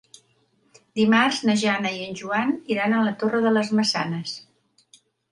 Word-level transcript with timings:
Dimarts 0.99 1.41
na 1.49 1.55
Jana 1.63 1.91
i 1.97 1.99
en 2.05 2.17
Joan 2.21 2.53
iran 2.75 2.95
a 2.95 3.01
la 3.09 3.11
Torre 3.25 3.41
de 3.43 3.51
les 3.57 3.69
Maçanes. 3.81 4.33